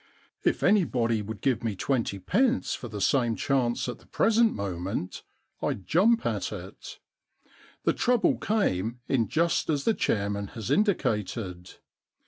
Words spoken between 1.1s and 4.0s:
would give me twenty pence for the same chance at